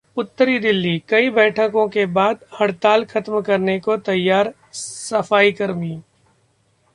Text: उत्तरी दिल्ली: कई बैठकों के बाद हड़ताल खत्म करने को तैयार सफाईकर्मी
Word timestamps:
उत्तरी 0.17 0.57
दिल्ली: 0.59 0.97
कई 1.09 1.29
बैठकों 1.29 1.87
के 1.89 2.05
बाद 2.05 2.39
हड़ताल 2.61 3.05
खत्म 3.05 3.41
करने 3.41 3.79
को 3.79 3.97
तैयार 3.99 4.53
सफाईकर्मी 4.73 6.01